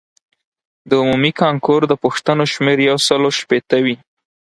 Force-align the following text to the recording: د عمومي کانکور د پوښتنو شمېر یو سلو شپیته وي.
د 0.89 0.91
عمومي 1.01 1.31
کانکور 1.41 1.81
د 1.87 1.93
پوښتنو 2.03 2.43
شمېر 2.53 2.77
یو 2.89 2.97
سلو 3.07 3.29
شپیته 3.39 3.77
وي. 3.85 3.95